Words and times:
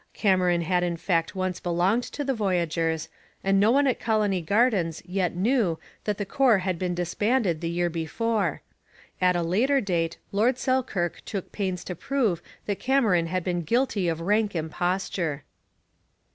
Cameron 0.15 0.61
had 0.61 0.81
in 0.81 0.97
fact 0.97 1.35
once 1.35 1.59
belonged 1.59 2.01
to 2.05 2.23
the 2.23 2.33
Voyageurs, 2.33 3.07
and 3.43 3.59
no 3.59 3.69
one 3.69 3.85
at 3.85 3.99
Colony 3.99 4.41
Gardens 4.41 5.03
yet 5.05 5.35
knew 5.35 5.77
that 6.05 6.17
the 6.17 6.25
corps 6.25 6.57
had 6.57 6.79
been 6.79 6.95
disbanded 6.95 7.61
the 7.61 7.69
year 7.69 7.87
before. 7.87 8.63
At 9.21 9.35
a 9.35 9.43
later 9.43 9.79
date 9.79 10.17
Lord 10.31 10.57
Selkirk 10.57 11.21
took 11.25 11.51
pains 11.51 11.83
to 11.83 11.93
prove 11.93 12.41
that 12.65 12.79
Cameron 12.79 13.27
had 13.27 13.43
been 13.43 13.61
guilty 13.61 14.07
of 14.07 14.21
rank 14.21 14.55
imposture. 14.55 15.43